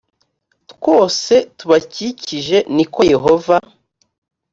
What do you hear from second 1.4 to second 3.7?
tubakikije ni ko yehova